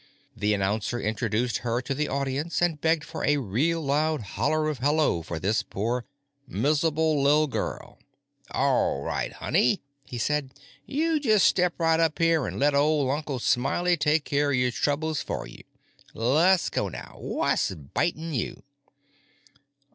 [0.35, 4.79] The announcer introduced her to the audience and begged for a real loud holler of
[4.79, 6.05] hello for this poor
[6.47, 7.99] mizzuble li'l girl.
[8.51, 10.55] "Awright, honey," he said.
[10.87, 14.71] "You just step right up here an' let ol' Uncle Smiley take care of your
[14.71, 15.61] troubles for you.
[16.15, 17.17] Less go, now.
[17.19, 18.63] What's Bitin' You?"